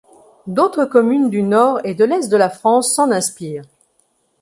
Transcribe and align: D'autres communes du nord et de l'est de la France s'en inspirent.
D'autres 0.47 0.85
communes 0.85 1.29
du 1.29 1.43
nord 1.43 1.79
et 1.85 1.93
de 1.93 2.03
l'est 2.03 2.27
de 2.31 2.35
la 2.35 2.49
France 2.49 2.95
s'en 2.95 3.11
inspirent. 3.11 3.67